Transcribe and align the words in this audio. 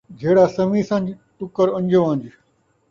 جھیڑا 0.19 0.45
سن٘ویں 0.55 0.87
سن٘ج، 0.89 1.07
ٹکر 1.37 1.67
ان٘جو 1.77 2.01
ان٘ج 2.11 2.23